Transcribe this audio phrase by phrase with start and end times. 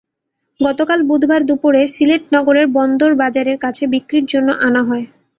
[0.59, 5.05] গতকাল বুধবার দুপুরে সিলেট নগরের বন্দরবাজারের কাছে বিক্রির জন্য আনা হয়।